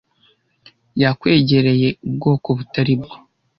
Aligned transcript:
Yakwegereye 1.01 1.89
ubwoko 2.07 2.47
butari 2.57 2.93
bwo. 3.01 3.15